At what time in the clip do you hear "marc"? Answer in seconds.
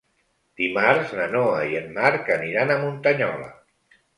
1.99-2.33